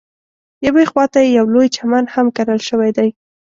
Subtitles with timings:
[0.67, 3.09] یوې خواته یې یو لوی چمن هم کرل شوی دی.